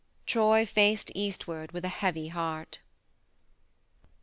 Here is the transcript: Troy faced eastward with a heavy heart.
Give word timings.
Troy 0.25 0.65
faced 0.65 1.11
eastward 1.13 1.73
with 1.73 1.85
a 1.85 1.87
heavy 1.87 2.29
heart. 2.29 2.79